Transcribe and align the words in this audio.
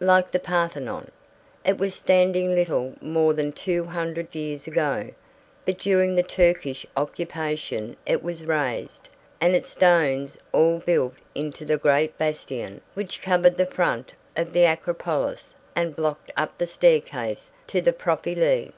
Like 0.00 0.32
the 0.32 0.40
Parthenon, 0.40 1.12
it 1.64 1.78
was 1.78 1.94
standing 1.94 2.52
little 2.52 2.96
more 3.00 3.32
than 3.34 3.52
two 3.52 3.84
hundred 3.84 4.34
years 4.34 4.66
ago, 4.66 5.10
but 5.64 5.78
during 5.78 6.16
the 6.16 6.24
Turkish 6.24 6.84
occupation 6.96 7.96
it 8.04 8.20
was 8.20 8.42
razed, 8.42 9.08
and 9.40 9.54
its 9.54 9.68
stones 9.70 10.38
all 10.50 10.78
built 10.80 11.14
into 11.36 11.64
the 11.64 11.78
great 11.78 12.18
bastion 12.18 12.80
which 12.94 13.22
covered 13.22 13.56
the 13.56 13.64
front 13.64 14.12
of 14.36 14.52
the 14.52 14.64
Acropolis 14.64 15.54
and 15.76 15.94
blocked 15.94 16.32
up 16.36 16.58
the 16.58 16.66
staircase 16.66 17.50
to 17.68 17.80
the 17.80 17.92
Propylaea. 17.92 18.72